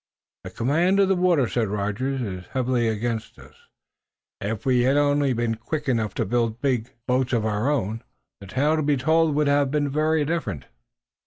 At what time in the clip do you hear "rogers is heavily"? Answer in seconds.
1.67-2.87